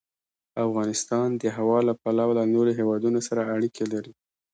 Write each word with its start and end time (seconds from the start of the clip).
افغانستان 0.67 1.27
د 1.41 1.43
هوا 1.57 1.79
له 1.87 1.93
پلوه 2.01 2.31
له 2.39 2.43
نورو 2.53 2.71
هېوادونو 2.79 3.19
سره 3.27 3.41
اړیکې 3.55 3.85
لري. 3.93 4.13